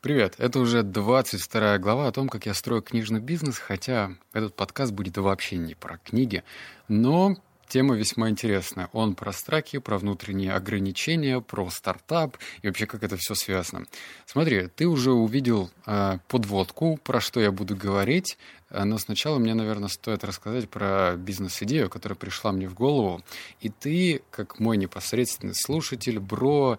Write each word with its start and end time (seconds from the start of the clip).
Привет, 0.00 0.36
это 0.38 0.60
уже 0.60 0.84
22 0.84 1.78
глава 1.78 2.06
о 2.06 2.12
том, 2.12 2.28
как 2.28 2.46
я 2.46 2.54
строю 2.54 2.82
книжный 2.82 3.18
бизнес, 3.18 3.58
хотя 3.58 4.12
этот 4.32 4.54
подкаст 4.54 4.92
будет 4.92 5.18
вообще 5.18 5.56
не 5.56 5.74
про 5.74 5.98
книги, 5.98 6.44
но 6.86 7.36
тема 7.66 7.96
весьма 7.96 8.30
интересная. 8.30 8.90
Он 8.92 9.16
про 9.16 9.32
страхи, 9.32 9.78
про 9.78 9.98
внутренние 9.98 10.52
ограничения, 10.52 11.40
про 11.40 11.68
стартап 11.70 12.36
и 12.62 12.68
вообще 12.68 12.86
как 12.86 13.02
это 13.02 13.16
все 13.16 13.34
связано. 13.34 13.86
Смотри, 14.24 14.68
ты 14.68 14.86
уже 14.86 15.10
увидел 15.10 15.68
э, 15.84 16.18
подводку, 16.28 16.96
про 17.02 17.20
что 17.20 17.40
я 17.40 17.50
буду 17.50 17.74
говорить, 17.74 18.38
э, 18.70 18.84
но 18.84 18.98
сначала 18.98 19.38
мне, 19.38 19.54
наверное, 19.54 19.88
стоит 19.88 20.22
рассказать 20.22 20.70
про 20.70 21.16
бизнес-идею, 21.16 21.90
которая 21.90 22.16
пришла 22.16 22.52
мне 22.52 22.68
в 22.68 22.74
голову. 22.74 23.20
И 23.60 23.68
ты, 23.68 24.22
как 24.30 24.60
мой 24.60 24.76
непосредственный 24.76 25.56
слушатель, 25.56 26.20
бро, 26.20 26.78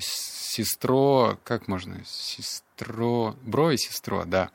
сестро, 0.00 1.38
как 1.44 1.68
можно, 1.68 2.00
сестро, 2.04 3.34
бро 3.42 3.72
и 3.72 3.76
сестро, 3.76 4.24
да. 4.24 4.50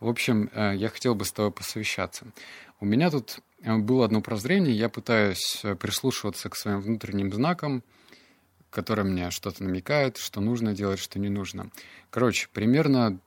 В 0.00 0.08
общем, 0.08 0.50
э, 0.52 0.74
я 0.76 0.88
хотел 0.88 1.14
бы 1.14 1.24
с 1.24 1.32
тобой 1.32 1.50
посовещаться. 1.50 2.26
У 2.80 2.86
меня 2.86 3.10
тут 3.10 3.40
э, 3.62 3.76
было 3.76 4.04
одно 4.04 4.20
прозрение, 4.20 4.74
я 4.74 4.88
пытаюсь 4.88 5.60
э, 5.64 5.74
прислушиваться 5.74 6.48
к 6.48 6.56
своим 6.56 6.80
внутренним 6.80 7.32
знакам, 7.32 7.82
которые 8.70 9.06
мне 9.06 9.30
что-то 9.30 9.64
намекают, 9.64 10.18
что 10.18 10.40
нужно 10.40 10.74
делать, 10.74 11.00
что 11.00 11.18
не 11.18 11.30
нужно. 11.30 11.70
Короче, 12.10 12.48
примерно 12.52 13.18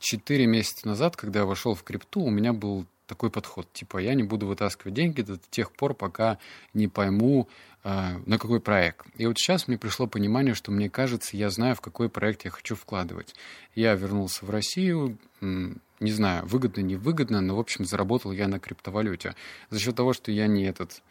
4 0.00 0.46
месяца 0.46 0.88
назад, 0.88 1.16
когда 1.16 1.40
я 1.40 1.46
вошел 1.46 1.74
в 1.74 1.82
крипту, 1.84 2.22
у 2.22 2.30
меня 2.30 2.52
был 2.52 2.86
такой 3.10 3.28
подход. 3.28 3.70
Типа, 3.72 3.98
я 3.98 4.14
не 4.14 4.22
буду 4.22 4.46
вытаскивать 4.46 4.94
деньги 4.94 5.22
до 5.22 5.36
тех 5.50 5.72
пор, 5.72 5.94
пока 5.94 6.38
не 6.74 6.86
пойму, 6.86 7.48
э, 7.82 8.18
на 8.24 8.38
какой 8.38 8.60
проект. 8.60 9.04
И 9.16 9.26
вот 9.26 9.36
сейчас 9.36 9.66
мне 9.66 9.76
пришло 9.76 10.06
понимание, 10.06 10.54
что 10.54 10.70
мне 10.70 10.88
кажется, 10.88 11.36
я 11.36 11.50
знаю, 11.50 11.74
в 11.74 11.80
какой 11.80 12.08
проект 12.08 12.44
я 12.44 12.50
хочу 12.52 12.76
вкладывать. 12.76 13.34
Я 13.74 13.94
вернулся 13.94 14.46
в 14.46 14.50
Россию, 14.50 15.18
не 15.40 16.12
знаю, 16.12 16.46
выгодно, 16.46 16.82
невыгодно, 16.82 17.40
но, 17.40 17.56
в 17.56 17.58
общем, 17.58 17.84
заработал 17.84 18.30
я 18.30 18.46
на 18.46 18.60
криптовалюте. 18.60 19.34
За 19.70 19.80
счет 19.80 19.96
того, 19.96 20.12
что 20.12 20.30
я 20.30 20.46
не 20.46 20.64
этот... 20.64 21.02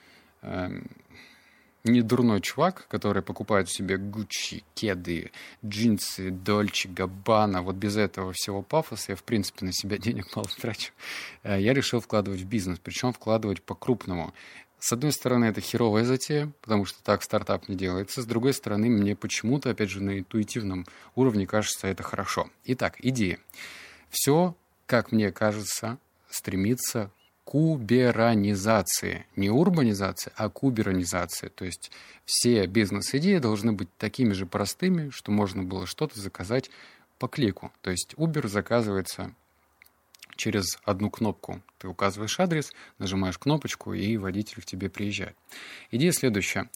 Не 1.85 2.01
дурной 2.01 2.41
чувак, 2.41 2.87
который 2.89 3.21
покупает 3.21 3.69
себе 3.69 3.97
Гуччи, 3.97 4.63
кеды, 4.75 5.31
джинсы, 5.65 6.29
Дольче, 6.29 6.89
Габбана. 6.89 7.61
Вот 7.61 7.75
без 7.75 7.95
этого 7.95 8.33
всего 8.33 8.61
пафоса 8.61 9.13
я, 9.13 9.15
в 9.15 9.23
принципе, 9.23 9.65
на 9.65 9.71
себя 9.71 9.97
денег 9.97 10.35
мало 10.35 10.49
трачу. 10.59 10.91
Э, 11.43 11.59
я 11.59 11.73
решил 11.73 12.01
вкладывать 12.01 12.41
в 12.41 12.45
бизнес, 12.45 12.79
причем 12.79 13.13
вкладывать 13.13 13.61
по-крупному. 13.61 14.33
С 14.79 14.93
одной 14.93 15.11
стороны, 15.11 15.45
это 15.45 15.61
херовая 15.61 16.05
затея, 16.05 16.51
потому 16.61 16.85
что 16.85 17.01
так 17.03 17.23
стартап 17.23 17.67
не 17.67 17.75
делается. 17.75 18.21
С 18.21 18.25
другой 18.25 18.53
стороны, 18.53 18.89
мне 18.89 19.15
почему-то, 19.15 19.69
опять 19.69 19.89
же, 19.89 20.01
на 20.01 20.19
интуитивном 20.19 20.85
уровне 21.15 21.47
кажется 21.47 21.87
это 21.87 22.03
хорошо. 22.03 22.49
Итак, 22.65 22.95
идея. 22.99 23.39
Все, 24.09 24.55
как 24.85 25.11
мне 25.11 25.31
кажется, 25.31 25.97
стремится 26.29 27.11
куберанизации. 27.49 29.25
Не 29.35 29.49
урбанизации, 29.49 30.31
а 30.35 30.49
куберанизации. 30.49 31.47
То 31.47 31.65
есть 31.65 31.89
все 32.23 32.67
бизнес-идеи 32.67 33.39
должны 33.39 33.71
быть 33.71 33.89
такими 33.97 34.33
же 34.33 34.45
простыми, 34.45 35.09
что 35.09 35.31
можно 35.31 35.63
было 35.63 35.87
что-то 35.87 36.19
заказать 36.19 36.69
по 37.17 37.27
клику. 37.27 37.71
То 37.81 37.89
есть 37.89 38.13
Uber 38.17 38.47
заказывается 38.47 39.33
через 40.35 40.77
одну 40.83 41.09
кнопку. 41.09 41.63
Ты 41.79 41.87
указываешь 41.87 42.39
адрес, 42.39 42.71
нажимаешь 42.99 43.39
кнопочку, 43.39 43.95
и 43.95 44.15
водитель 44.17 44.61
к 44.61 44.65
тебе 44.65 44.87
приезжает. 44.87 45.35
Идея 45.89 46.11
следующая. 46.11 46.69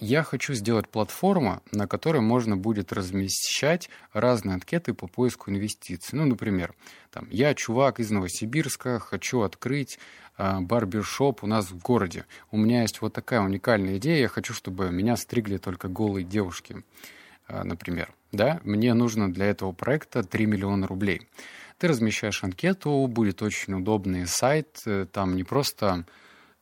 Я 0.00 0.24
хочу 0.24 0.54
сделать 0.54 0.88
платформу, 0.88 1.62
на 1.70 1.86
которой 1.86 2.20
можно 2.20 2.56
будет 2.56 2.92
размещать 2.92 3.88
разные 4.12 4.54
анкеты 4.54 4.92
по 4.92 5.06
поиску 5.06 5.50
инвестиций. 5.50 6.18
Ну, 6.18 6.24
например, 6.26 6.74
там, 7.12 7.28
я 7.30 7.54
чувак 7.54 8.00
из 8.00 8.10
Новосибирска, 8.10 8.98
хочу 8.98 9.42
открыть 9.42 9.98
э, 10.36 10.60
барбершоп 10.60 11.44
у 11.44 11.46
нас 11.46 11.70
в 11.70 11.78
городе. 11.78 12.26
У 12.50 12.56
меня 12.56 12.82
есть 12.82 13.00
вот 13.00 13.12
такая 13.12 13.40
уникальная 13.40 13.98
идея, 13.98 14.22
я 14.22 14.28
хочу, 14.28 14.52
чтобы 14.52 14.90
меня 14.90 15.16
стригли 15.16 15.58
только 15.58 15.86
голые 15.86 16.24
девушки, 16.24 16.84
э, 17.46 17.62
например. 17.62 18.12
Да? 18.32 18.60
Мне 18.64 18.94
нужно 18.94 19.32
для 19.32 19.46
этого 19.46 19.70
проекта 19.70 20.24
3 20.24 20.46
миллиона 20.46 20.88
рублей. 20.88 21.22
Ты 21.78 21.86
размещаешь 21.86 22.42
анкету, 22.42 23.06
будет 23.06 23.42
очень 23.42 23.74
удобный 23.74 24.26
сайт, 24.26 24.82
э, 24.86 25.06
там 25.10 25.36
не 25.36 25.44
просто 25.44 26.04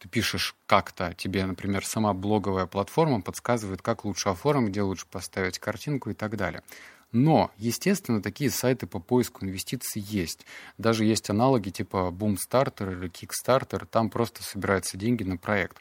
ты 0.03 0.09
пишешь 0.09 0.57
как-то, 0.67 1.15
тебе, 1.15 1.47
например, 1.47 1.87
сама 1.87 2.13
блоговая 2.13 2.67
платформа 2.67 3.23
подсказывает, 3.23 3.83
как 3.83 4.05
лучше 4.05 4.31
оформить, 4.31 4.71
где 4.71 4.83
лучше 4.83 5.07
поставить 5.07 5.61
картинку 5.61 6.11
и 6.11 6.15
так 6.15 6.37
далее. 6.37 6.65
Но, 7.13 7.53
естественно, 7.57 8.21
такие 8.21 8.51
сайты 8.51 8.89
по 8.89 8.99
поиску 8.99 9.45
инвестиций 9.45 10.03
есть. 10.03 10.45
Даже 10.77 11.05
есть 11.05 11.31
аналоги 11.31 11.71
типа 11.71 12.13
Boomstarter 12.13 12.91
или 12.91 13.09
Kickstarter, 13.09 13.87
там 13.87 14.11
просто 14.11 14.43
собираются 14.43 14.97
деньги 14.97 15.23
на 15.23 15.37
проект. 15.37 15.81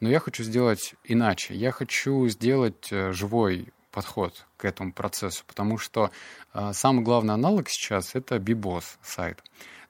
Но 0.00 0.10
я 0.10 0.20
хочу 0.20 0.44
сделать 0.44 0.94
иначе. 1.04 1.54
Я 1.54 1.72
хочу 1.72 2.28
сделать 2.28 2.88
э, 2.92 3.12
живой 3.12 3.72
подход 3.92 4.46
к 4.58 4.66
этому 4.66 4.92
процессу, 4.92 5.42
потому 5.46 5.78
что 5.78 6.10
э, 6.52 6.72
самый 6.74 7.02
главный 7.02 7.32
аналог 7.32 7.70
сейчас 7.70 8.14
это 8.14 8.36
Bibos 8.36 8.84
сайт. 9.02 9.42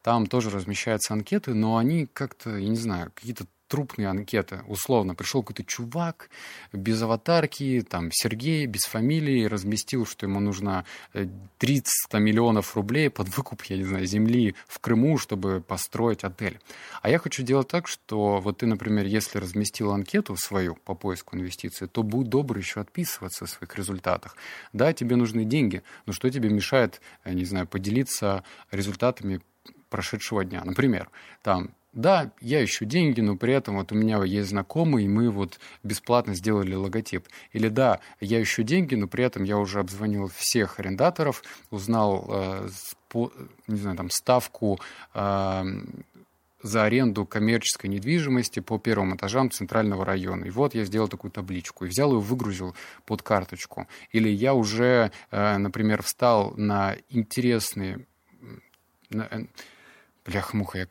Там 0.03 0.27
тоже 0.27 0.51
размещаются 0.51 1.15
анкеты, 1.15 1.55
но 1.55 1.77
они 1.77 2.07
как-то, 2.07 2.57
я 2.57 2.69
не 2.69 2.77
знаю, 2.77 3.13
какие-то 3.15 3.47
трупные 3.69 4.09
анкеты. 4.09 4.63
Условно, 4.67 5.15
пришел 5.15 5.43
какой-то 5.43 5.63
чувак 5.63 6.31
без 6.73 7.01
аватарки, 7.01 7.85
там, 7.89 8.11
Сергей, 8.11 8.67
без 8.67 8.85
фамилии, 8.85 9.45
разместил, 9.45 10.07
что 10.07 10.27
ему 10.27 10.41
нужно 10.41 10.85
30 11.59 11.93
э, 12.11 12.19
миллионов 12.19 12.75
рублей 12.75 13.11
под 13.11 13.29
выкуп, 13.37 13.63
я 13.65 13.77
не 13.77 13.85
знаю, 13.85 14.07
земли 14.07 14.55
в 14.67 14.79
Крыму, 14.81 15.19
чтобы 15.19 15.61
построить 15.61 16.25
отель. 16.25 16.59
А 17.03 17.11
я 17.11 17.19
хочу 17.19 17.43
делать 17.43 17.69
так, 17.69 17.87
что 17.87 18.41
вот 18.41 18.59
ты, 18.59 18.67
например, 18.67 19.07
если 19.07 19.39
разместил 19.39 19.93
анкету 19.93 20.37
свою 20.37 20.75
по 20.75 20.95
поиску 20.95 21.37
инвестиций, 21.37 21.89
то 21.89 22.03
будь 22.03 22.29
добр 22.29 22.57
еще 22.57 22.81
отписываться 22.81 23.45
о 23.45 23.49
своих 23.49 23.77
результатах. 23.77 24.37
Да, 24.73 24.93
тебе 24.93 25.17
нужны 25.17 25.45
деньги, 25.45 25.83
но 26.07 26.13
что 26.13 26.31
тебе 26.31 26.49
мешает, 26.49 27.01
я 27.25 27.35
не 27.35 27.45
знаю, 27.45 27.67
поделиться 27.67 28.45
результатами 28.71 29.43
прошедшего 29.89 30.45
дня. 30.45 30.63
Например, 30.65 31.11
там 31.43 31.71
да, 31.95 32.31
я 32.41 32.63
ищу 32.63 32.85
деньги, 32.85 33.21
но 33.21 33.37
при 33.37 33.55
этом 33.55 33.77
вот 33.77 33.91
у 33.93 33.95
меня 33.95 34.23
есть 34.23 34.51
знакомый, 34.51 35.05
и 35.05 35.09
мы 35.09 35.31
вот 35.31 35.59
бесплатно 35.83 36.35
сделали 36.35 36.75
логотип. 36.75 37.27
Или 37.53 37.69
да, 37.69 38.01
я 38.21 38.41
ищу 38.43 38.63
деньги, 38.63 38.95
но 38.95 39.09
при 39.09 39.25
этом 39.25 39.43
я 39.43 39.59
уже 39.59 39.81
обзвонил 39.81 40.29
всех 40.29 40.79
арендаторов, 40.79 41.43
узнал, 41.71 42.27
э, 42.31 42.69
не 43.67 43.77
знаю, 43.79 43.97
там, 43.97 44.11
ставку 44.11 44.79
э, 45.15 45.65
за 46.63 46.85
аренду 46.85 47.25
коммерческой 47.25 47.89
недвижимости 47.89 48.61
по 48.61 48.79
первым 48.79 49.17
этажам 49.17 49.51
центрального 49.51 50.05
района. 50.05 50.45
И 50.45 50.51
вот 50.51 50.75
я 50.75 50.85
сделал 50.85 51.09
такую 51.09 51.31
табличку 51.31 51.85
и 51.85 51.89
взял 51.89 52.13
ее, 52.13 52.21
выгрузил 52.21 52.77
под 53.07 53.23
карточку. 53.23 53.89
Или 54.13 54.29
я 54.29 54.55
уже, 54.55 55.11
э, 55.31 55.57
например, 55.57 56.03
встал 56.03 56.53
на 56.57 56.97
интересные... 57.09 58.07
Бляха-муха, 60.29 60.79
я 60.79 60.87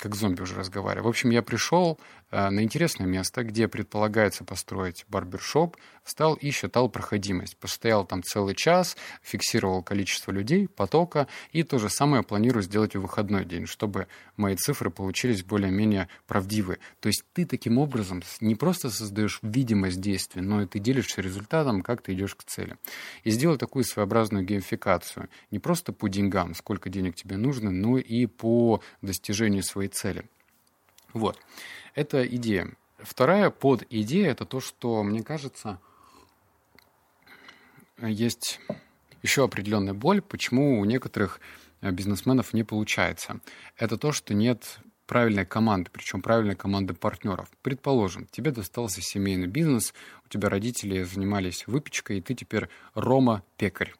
как 0.00 0.14
зомби 0.14 0.40
уже 0.40 0.54
разговариваю. 0.54 1.04
В 1.04 1.08
общем, 1.08 1.28
я 1.30 1.42
пришел 1.42 2.00
э, 2.30 2.48
на 2.48 2.62
интересное 2.62 3.06
место, 3.06 3.44
где 3.44 3.68
предполагается 3.68 4.44
построить 4.44 5.04
барбершоп, 5.08 5.76
встал 6.02 6.34
и 6.34 6.50
считал 6.50 6.88
проходимость. 6.88 7.58
Постоял 7.58 8.06
там 8.06 8.22
целый 8.22 8.54
час, 8.54 8.96
фиксировал 9.22 9.82
количество 9.82 10.32
людей, 10.32 10.68
потока, 10.68 11.28
и 11.52 11.62
то 11.62 11.78
же 11.78 11.90
самое 11.90 12.22
планирую 12.22 12.62
сделать 12.62 12.96
в 12.96 13.00
выходной 13.02 13.44
день, 13.44 13.66
чтобы 13.66 14.06
мои 14.36 14.56
цифры 14.56 14.90
получились 14.90 15.44
более-менее 15.44 16.08
правдивые. 16.26 16.78
То 17.00 17.08
есть 17.08 17.24
ты 17.34 17.44
таким 17.44 17.76
образом 17.76 18.22
не 18.40 18.54
просто 18.54 18.88
создаешь 18.88 19.38
видимость 19.42 20.00
действия, 20.00 20.40
но 20.40 20.62
и 20.62 20.66
ты 20.66 20.78
делишься 20.78 21.20
результатом, 21.20 21.82
как 21.82 22.00
ты 22.00 22.14
идешь 22.14 22.34
к 22.34 22.44
цели. 22.44 22.76
И 23.24 23.30
сделай 23.30 23.58
такую 23.58 23.84
своеобразную 23.84 24.46
геймификацию. 24.46 25.28
Не 25.50 25.58
просто 25.58 25.92
по 25.92 26.08
деньгам, 26.08 26.54
сколько 26.54 26.88
денег 26.88 27.16
тебе 27.16 27.36
нужно, 27.36 27.70
но 27.70 27.98
и 27.98 28.24
по 28.24 28.82
достижению 29.02 29.62
своей 29.62 29.89
цели. 29.94 30.24
Вот. 31.12 31.38
Это 31.94 32.26
идея. 32.26 32.72
Вторая 32.98 33.50
под 33.50 33.84
идея 33.90 34.30
это 34.30 34.44
то, 34.44 34.60
что, 34.60 35.02
мне 35.02 35.22
кажется, 35.22 35.80
есть 37.98 38.60
еще 39.22 39.44
определенная 39.44 39.94
боль, 39.94 40.22
почему 40.22 40.80
у 40.80 40.84
некоторых 40.84 41.40
э, 41.80 41.90
бизнесменов 41.90 42.52
не 42.52 42.64
получается. 42.64 43.40
Это 43.76 43.96
то, 43.96 44.12
что 44.12 44.34
нет 44.34 44.80
правильной 45.06 45.44
команды, 45.44 45.90
причем 45.92 46.22
правильной 46.22 46.54
команды 46.54 46.94
партнеров. 46.94 47.48
Предположим, 47.62 48.26
тебе 48.30 48.52
достался 48.52 49.02
семейный 49.02 49.48
бизнес, 49.48 49.92
у 50.24 50.28
тебя 50.28 50.48
родители 50.48 51.02
занимались 51.02 51.66
выпечкой, 51.66 52.18
и 52.18 52.20
ты 52.20 52.34
теперь 52.34 52.68
Рома-пекарь 52.94 53.92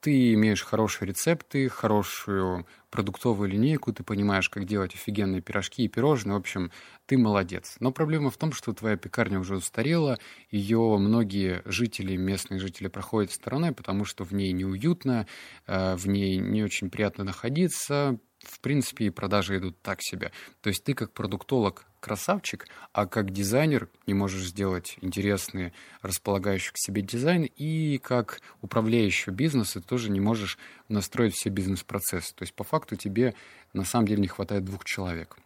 ты 0.00 0.34
имеешь 0.34 0.62
хорошие 0.62 1.08
рецепты, 1.08 1.68
хорошую 1.68 2.66
продуктовую 2.90 3.48
линейку, 3.48 3.92
ты 3.92 4.04
понимаешь, 4.04 4.48
как 4.48 4.64
делать 4.64 4.94
офигенные 4.94 5.42
пирожки 5.42 5.84
и 5.84 5.88
пирожные. 5.88 6.34
В 6.34 6.38
общем, 6.38 6.70
ты 7.06 7.18
молодец. 7.18 7.76
Но 7.80 7.90
проблема 7.90 8.30
в 8.30 8.36
том, 8.36 8.52
что 8.52 8.72
твоя 8.72 8.96
пекарня 8.96 9.40
уже 9.40 9.56
устарела, 9.56 10.18
ее 10.50 10.96
многие 10.98 11.62
жители, 11.64 12.16
местные 12.16 12.60
жители 12.60 12.88
проходят 12.88 13.32
стороной, 13.32 13.72
потому 13.72 14.04
что 14.04 14.24
в 14.24 14.32
ней 14.32 14.52
неуютно, 14.52 15.26
э, 15.66 15.96
в 15.96 16.06
ней 16.06 16.38
не 16.38 16.62
очень 16.62 16.90
приятно 16.90 17.24
находиться, 17.24 18.18
в 18.38 18.60
принципе, 18.60 19.06
и 19.06 19.10
продажи 19.10 19.58
идут 19.58 19.82
так 19.82 20.00
себе. 20.00 20.32
То 20.60 20.68
есть 20.68 20.84
ты 20.84 20.94
как 20.94 21.12
продуктолог 21.12 21.87
красавчик, 22.00 22.66
а 22.92 23.06
как 23.06 23.30
дизайнер 23.30 23.88
не 24.06 24.14
можешь 24.14 24.46
сделать 24.46 24.96
интересный, 25.00 25.72
располагающий 26.02 26.72
к 26.72 26.78
себе 26.78 27.02
дизайн, 27.02 27.44
и 27.44 27.98
как 27.98 28.40
управляющий 28.62 29.30
бизнеса 29.30 29.80
тоже 29.80 30.10
не 30.10 30.20
можешь 30.20 30.58
настроить 30.88 31.34
все 31.34 31.50
бизнес-процессы. 31.50 32.34
То 32.34 32.42
есть 32.42 32.54
по 32.54 32.64
факту 32.64 32.96
тебе 32.96 33.34
на 33.72 33.84
самом 33.84 34.06
деле 34.06 34.22
не 34.22 34.28
хватает 34.28 34.64
двух 34.64 34.84
человек. 34.84 35.36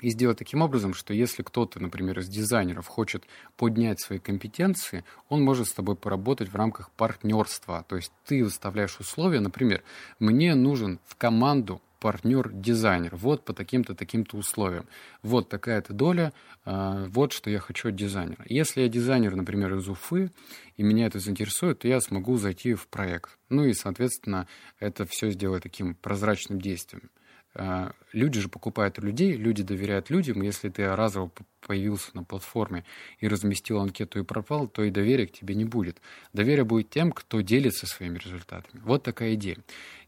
И 0.00 0.10
сделать 0.10 0.38
таким 0.38 0.62
образом, 0.62 0.94
что 0.94 1.12
если 1.12 1.42
кто-то, 1.42 1.80
например, 1.80 2.20
из 2.20 2.28
дизайнеров 2.28 2.86
хочет 2.86 3.24
поднять 3.56 4.00
свои 4.00 4.20
компетенции, 4.20 5.04
он 5.28 5.42
может 5.42 5.66
с 5.66 5.72
тобой 5.72 5.96
поработать 5.96 6.50
в 6.50 6.56
рамках 6.56 6.90
партнерства. 6.92 7.84
То 7.88 7.96
есть 7.96 8.12
ты 8.24 8.44
выставляешь 8.44 9.00
условия, 9.00 9.40
например, 9.40 9.82
мне 10.20 10.54
нужен 10.54 11.00
в 11.04 11.16
команду 11.16 11.82
партнер-дизайнер. 12.00 13.16
Вот 13.16 13.44
по 13.44 13.52
таким-то, 13.52 13.94
таким-то 13.94 14.36
условиям. 14.36 14.86
Вот 15.22 15.48
такая-то 15.48 15.92
доля, 15.92 16.32
э, 16.64 17.06
вот 17.08 17.32
что 17.32 17.50
я 17.50 17.58
хочу 17.58 17.88
от 17.88 17.96
дизайнера. 17.96 18.44
Если 18.48 18.82
я 18.82 18.88
дизайнер, 18.88 19.34
например, 19.34 19.74
из 19.74 19.88
Уфы, 19.88 20.30
и 20.76 20.82
меня 20.82 21.06
это 21.06 21.18
заинтересует, 21.18 21.80
то 21.80 21.88
я 21.88 22.00
смогу 22.00 22.36
зайти 22.36 22.74
в 22.74 22.88
проект. 22.88 23.38
Ну 23.48 23.64
и, 23.64 23.72
соответственно, 23.72 24.46
это 24.78 25.06
все 25.06 25.30
сделать 25.30 25.62
таким 25.62 25.94
прозрачным 25.94 26.60
действием. 26.60 27.10
Э, 27.54 27.90
люди 28.12 28.40
же 28.40 28.48
покупают 28.48 28.98
у 28.98 29.02
людей, 29.02 29.32
люди 29.32 29.62
доверяют 29.62 30.10
людям. 30.10 30.42
Если 30.42 30.68
ты 30.68 30.94
разово 30.94 31.30
появился 31.60 32.10
на 32.14 32.22
платформе 32.22 32.84
и 33.18 33.28
разместил 33.28 33.80
анкету 33.80 34.20
и 34.20 34.24
пропал, 34.24 34.68
то 34.68 34.84
и 34.84 34.90
доверия 34.90 35.26
к 35.26 35.32
тебе 35.32 35.54
не 35.54 35.64
будет. 35.64 36.00
Доверие 36.32 36.64
будет 36.64 36.90
тем, 36.90 37.10
кто 37.10 37.40
делится 37.40 37.86
своими 37.86 38.18
результатами. 38.18 38.80
Вот 38.82 39.02
такая 39.02 39.34
идея. 39.34 39.58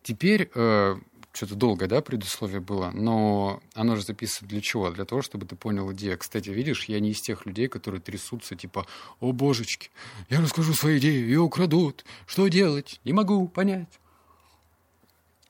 Теперь 0.02 0.50
э, 0.54 0.96
что-то 1.32 1.54
долгое, 1.54 1.86
да, 1.86 2.00
предусловие 2.00 2.60
было, 2.60 2.90
но 2.92 3.62
оно 3.74 3.96
же 3.96 4.02
записано 4.02 4.48
для 4.48 4.60
чего? 4.60 4.90
Для 4.90 5.04
того, 5.04 5.22
чтобы 5.22 5.46
ты 5.46 5.56
понял 5.56 5.92
идею. 5.92 6.18
Кстати, 6.18 6.50
видишь, 6.50 6.86
я 6.86 7.00
не 7.00 7.10
из 7.10 7.20
тех 7.20 7.46
людей, 7.46 7.68
которые 7.68 8.00
трясутся, 8.00 8.56
типа, 8.56 8.86
о, 9.20 9.32
божечки, 9.32 9.90
я 10.28 10.40
расскажу 10.40 10.74
свою 10.74 10.98
идею, 10.98 11.26
ее 11.26 11.40
украдут, 11.40 12.04
что 12.26 12.48
делать? 12.48 13.00
Не 13.04 13.12
могу 13.12 13.46
понять 13.48 14.00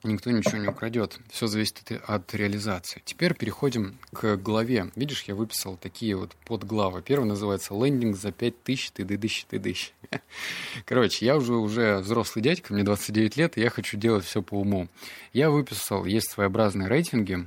никто 0.03 0.31
ничего 0.31 0.59
не 0.59 0.69
украдет. 0.69 1.19
Все 1.31 1.47
зависит 1.47 1.93
от, 2.07 2.35
реализации. 2.35 3.03
Теперь 3.05 3.35
переходим 3.35 3.99
к 4.13 4.37
главе. 4.37 4.91
Видишь, 4.97 5.25
я 5.25 5.35
выписал 5.35 5.77
такие 5.77 6.17
вот 6.17 6.33
подглавы. 6.47 7.03
Первый 7.03 7.27
называется 7.27 7.75
«Лендинг 7.75 8.17
за 8.17 8.33
5000, 8.33 8.93
ты 8.93 9.05
дыдыщ, 9.05 9.45
ты 9.45 9.59
дыщ». 9.59 9.93
Короче, 10.85 11.27
я 11.27 11.37
уже, 11.37 11.55
уже 11.55 11.99
взрослый 11.99 12.43
дядька, 12.43 12.73
мне 12.73 12.83
29 12.83 13.37
лет, 13.37 13.59
и 13.59 13.61
я 13.61 13.71
хочу 13.71 13.97
делать 13.97 14.25
все 14.25 14.43
по 14.43 14.55
уму. 14.55 14.89
Я 15.33 15.51
выписал, 15.51 16.05
есть 16.05 16.31
своеобразные 16.31 16.89
рейтинги, 16.89 17.47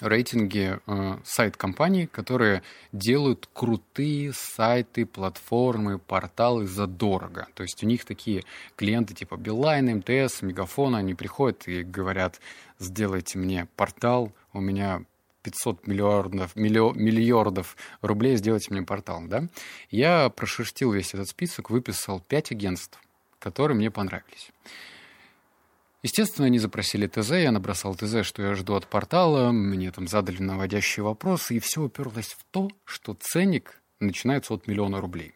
рейтинги 0.00 0.78
э, 0.86 1.18
сайт-компаний, 1.24 2.06
которые 2.06 2.62
делают 2.92 3.48
крутые 3.52 4.32
сайты, 4.32 5.06
платформы, 5.06 5.98
порталы 5.98 6.66
задорого. 6.66 7.48
То 7.54 7.62
есть 7.62 7.82
у 7.82 7.86
них 7.86 8.04
такие 8.04 8.44
клиенты 8.76 9.14
типа 9.14 9.36
Билайн, 9.36 9.98
МТС, 9.98 10.42
Мегафон, 10.42 10.94
они 10.94 11.14
приходят 11.14 11.66
и 11.68 11.82
говорят, 11.82 12.40
сделайте 12.78 13.38
мне 13.38 13.66
портал, 13.76 14.32
у 14.52 14.60
меня 14.60 15.02
500 15.42 15.86
миллиардов, 15.86 16.56
миллиардов 16.56 17.76
рублей, 18.02 18.36
сделайте 18.36 18.72
мне 18.72 18.82
портал. 18.82 19.22
Да? 19.26 19.48
Я 19.90 20.28
прошерстил 20.30 20.92
весь 20.92 21.14
этот 21.14 21.28
список, 21.28 21.70
выписал 21.70 22.20
5 22.20 22.52
агентств, 22.52 23.00
которые 23.38 23.76
мне 23.76 23.90
понравились. 23.90 24.50
Естественно, 26.02 26.46
они 26.46 26.58
запросили 26.58 27.06
ТЗ, 27.08 27.30
я 27.30 27.50
набросал 27.50 27.94
ТЗ, 27.96 28.24
что 28.24 28.42
я 28.42 28.54
жду 28.54 28.74
от 28.74 28.86
портала, 28.86 29.50
мне 29.50 29.90
там 29.90 30.06
задали 30.06 30.40
наводящие 30.40 31.02
вопросы, 31.02 31.56
и 31.56 31.58
все 31.58 31.82
уперлось 31.82 32.36
в 32.38 32.44
то, 32.50 32.70
что 32.84 33.14
ценник 33.14 33.80
начинается 33.98 34.54
от 34.54 34.68
миллиона 34.68 35.00
рублей. 35.00 35.34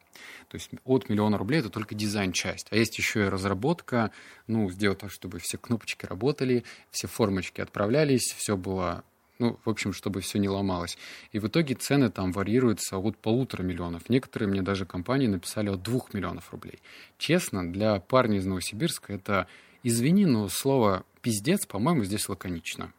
То 0.48 0.56
есть 0.56 0.70
от 0.84 1.08
миллиона 1.08 1.36
рублей 1.36 1.60
это 1.60 1.70
только 1.70 1.94
дизайн-часть. 1.94 2.68
А 2.70 2.76
есть 2.76 2.96
еще 2.96 3.26
и 3.26 3.28
разработка, 3.28 4.12
ну, 4.46 4.70
сделать 4.70 4.98
так, 4.98 5.10
чтобы 5.10 5.40
все 5.40 5.58
кнопочки 5.58 6.06
работали, 6.06 6.62
все 6.90 7.08
формочки 7.08 7.60
отправлялись, 7.60 8.32
все 8.36 8.56
было 8.56 9.02
ну, 9.38 9.58
в 9.64 9.68
общем, 9.70 9.92
чтобы 9.92 10.20
все 10.20 10.38
не 10.38 10.48
ломалось. 10.48 10.96
И 11.32 11.40
в 11.40 11.48
итоге 11.48 11.74
цены 11.74 12.10
там 12.10 12.30
варьируются 12.30 12.98
от 12.98 13.16
полутора 13.16 13.64
миллионов. 13.64 14.08
Некоторые 14.08 14.48
мне 14.48 14.62
даже 14.62 14.86
компании 14.86 15.26
написали 15.26 15.68
от 15.68 15.82
двух 15.82 16.14
миллионов 16.14 16.52
рублей. 16.52 16.78
Честно, 17.18 17.68
для 17.72 17.98
парня 17.98 18.36
из 18.38 18.46
Новосибирска 18.46 19.14
это 19.14 19.48
Извини, 19.82 20.26
но 20.26 20.48
слово 20.48 21.04
«пиздец», 21.22 21.66
по-моему, 21.66 22.04
здесь 22.04 22.28
лаконично. 22.28 22.92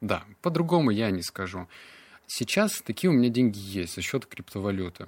Да, 0.00 0.24
по-другому 0.42 0.90
я 0.90 1.10
не 1.10 1.22
скажу. 1.22 1.68
Сейчас 2.26 2.80
такие 2.82 3.10
у 3.10 3.12
меня 3.12 3.28
деньги 3.28 3.58
есть 3.58 3.94
за 3.94 4.02
счет 4.02 4.26
криптовалюты. 4.26 5.06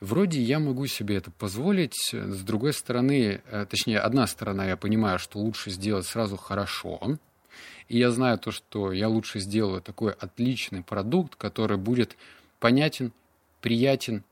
Вроде 0.00 0.40
я 0.40 0.58
могу 0.58 0.86
себе 0.86 1.16
это 1.16 1.30
позволить, 1.30 2.12
с 2.12 2.42
другой 2.42 2.72
стороны, 2.72 3.40
э, 3.44 3.66
точнее, 3.68 4.00
одна 4.00 4.26
сторона, 4.26 4.66
я 4.66 4.76
понимаю, 4.76 5.20
что 5.20 5.38
лучше 5.38 5.70
сделать 5.70 6.06
сразу 6.06 6.36
хорошо, 6.36 7.18
и 7.88 7.98
я 7.98 8.10
знаю 8.10 8.38
то, 8.38 8.50
что 8.50 8.90
я 8.90 9.08
лучше 9.08 9.38
сделаю 9.38 9.80
такой 9.80 10.12
отличный 10.12 10.82
продукт, 10.82 11.36
который 11.36 11.76
будет 11.76 12.16
понятен, 12.58 13.12
приятен 13.60 14.24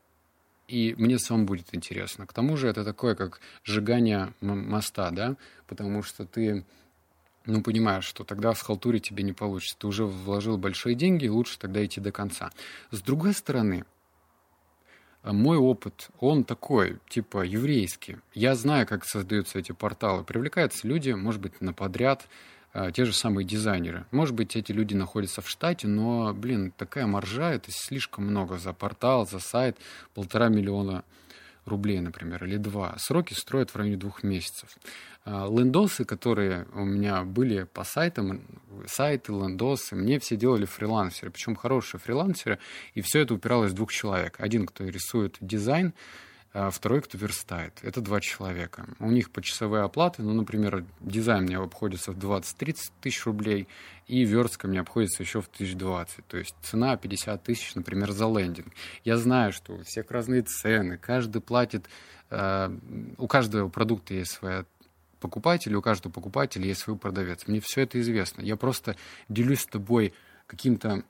и 0.71 0.95
мне 0.97 1.19
сам 1.19 1.45
будет 1.45 1.73
интересно. 1.73 2.25
К 2.25 2.33
тому 2.33 2.55
же 2.57 2.67
это 2.67 2.85
такое, 2.85 3.15
как 3.15 3.41
сжигание 3.63 4.33
моста, 4.39 5.11
да, 5.11 5.35
потому 5.67 6.01
что 6.01 6.25
ты 6.25 6.65
ну, 7.45 7.61
понимаешь, 7.61 8.05
что 8.05 8.23
тогда 8.23 8.53
в 8.53 8.61
халтуре 8.61 8.99
тебе 8.99 9.23
не 9.23 9.33
получится. 9.33 9.75
Ты 9.77 9.87
уже 9.87 10.05
вложил 10.05 10.57
большие 10.57 10.95
деньги, 10.95 11.27
лучше 11.27 11.57
тогда 11.57 11.83
идти 11.83 11.99
до 11.99 12.11
конца. 12.11 12.51
С 12.91 13.01
другой 13.01 13.33
стороны, 13.33 13.83
мой 15.23 15.57
опыт, 15.57 16.09
он 16.19 16.43
такой, 16.43 16.99
типа, 17.09 17.43
еврейский. 17.43 18.17
Я 18.33 18.55
знаю, 18.55 18.87
как 18.87 19.05
создаются 19.05 19.59
эти 19.59 19.71
порталы. 19.71 20.23
Привлекаются 20.23 20.87
люди, 20.87 21.11
может 21.11 21.41
быть, 21.41 21.61
на 21.61 21.73
подряд, 21.73 22.27
те 22.93 23.05
же 23.05 23.13
самые 23.13 23.45
дизайнеры. 23.45 24.05
Может 24.11 24.35
быть, 24.35 24.55
эти 24.55 24.71
люди 24.71 24.93
находятся 24.93 25.41
в 25.41 25.49
штате, 25.49 25.87
но, 25.87 26.33
блин, 26.33 26.71
такая 26.71 27.05
маржа, 27.05 27.51
это 27.51 27.71
слишком 27.71 28.25
много 28.25 28.57
за 28.57 28.73
портал, 28.73 29.27
за 29.27 29.39
сайт, 29.39 29.77
полтора 30.13 30.47
миллиона 30.47 31.03
рублей, 31.65 31.99
например, 31.99 32.43
или 32.45 32.57
два. 32.57 32.95
Сроки 32.97 33.33
строят 33.33 33.71
в 33.71 33.75
районе 33.75 33.97
двух 33.97 34.23
месяцев. 34.23 34.77
А, 35.23 35.47
лендосы, 35.47 36.05
которые 36.05 36.65
у 36.73 36.83
меня 36.83 37.23
были 37.23 37.63
по 37.63 37.83
сайтам, 37.83 38.41
сайты, 38.87 39.31
лендосы, 39.31 39.95
мне 39.95 40.19
все 40.19 40.35
делали 40.35 40.65
фрилансеры, 40.65 41.31
причем 41.31 41.55
хорошие 41.55 41.99
фрилансеры, 41.99 42.57
и 42.95 43.01
все 43.01 43.21
это 43.21 43.33
упиралось 43.33 43.71
в 43.71 43.75
двух 43.75 43.91
человек. 43.91 44.35
Один, 44.39 44.65
кто 44.65 44.83
рисует 44.85 45.37
дизайн, 45.39 45.93
а 46.53 46.69
второй, 46.69 47.01
кто 47.01 47.17
верстает. 47.17 47.79
Это 47.81 48.01
два 48.01 48.19
человека. 48.19 48.85
У 48.99 49.09
них 49.09 49.31
почасовые 49.31 49.83
оплаты, 49.83 50.21
ну, 50.21 50.33
например, 50.33 50.83
дизайн 50.99 51.43
мне 51.43 51.57
обходится 51.57 52.11
в 52.11 52.17
20-30 52.17 52.91
тысяч 52.99 53.25
рублей, 53.25 53.69
и 54.07 54.25
верстка 54.25 54.67
мне 54.67 54.81
обходится 54.81 55.23
еще 55.23 55.41
в 55.41 55.47
1020. 55.47 56.27
То 56.27 56.37
есть 56.37 56.53
цена 56.61 56.97
50 56.97 57.41
тысяч, 57.41 57.73
например, 57.75 58.11
за 58.11 58.25
лендинг. 58.25 58.67
Я 59.05 59.17
знаю, 59.17 59.53
что 59.53 59.75
у 59.75 59.83
всех 59.83 60.11
разные 60.11 60.41
цены, 60.41 60.97
каждый 60.97 61.41
платит, 61.41 61.87
э, 62.29 62.69
у 63.17 63.27
каждого 63.27 63.69
продукта 63.69 64.13
есть 64.13 64.31
своя 64.31 64.65
покупатель, 65.21 65.73
у 65.75 65.81
каждого 65.81 66.11
покупателя 66.11 66.65
есть 66.65 66.81
свой 66.81 66.97
продавец. 66.97 67.47
Мне 67.47 67.61
все 67.63 67.81
это 67.81 68.01
известно. 68.01 68.41
Я 68.41 68.57
просто 68.57 68.97
делюсь 69.29 69.61
с 69.61 69.67
тобой 69.67 70.13
каким-то 70.47 71.03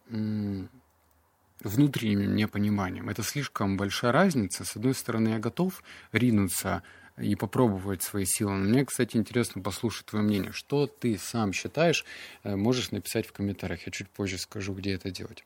внутренним 1.64 2.36
непониманием. 2.36 3.10
Это 3.10 3.24
слишком 3.24 3.78
большая 3.78 4.12
разница. 4.12 4.66
С 4.66 4.76
одной 4.76 4.94
стороны, 4.94 5.30
я 5.30 5.40
готов 5.40 5.84
ринуться 6.12 6.84
и 7.18 7.36
попробовать 7.36 8.02
свои 8.02 8.26
силы. 8.26 8.54
Но 8.54 8.70
мне, 8.70 8.86
кстати, 8.86 9.18
интересно 9.18 9.62
послушать 9.62 10.06
твое 10.08 10.24
мнение. 10.26 10.52
Что 10.52 10.88
ты 10.88 11.18
сам 11.18 11.54
считаешь, 11.54 12.06
э, 12.44 12.56
можешь 12.56 12.92
написать 12.92 13.28
в 13.28 13.32
комментариях. 13.32 13.86
Я 13.86 13.92
чуть 13.92 14.10
позже 14.10 14.38
скажу, 14.38 14.74
где 14.74 14.94
это 14.94 15.12
делать. 15.12 15.44